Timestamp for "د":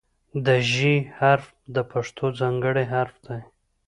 0.45-0.47, 1.75-1.77